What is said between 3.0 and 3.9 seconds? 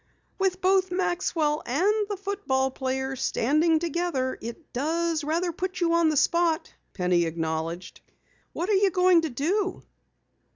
standing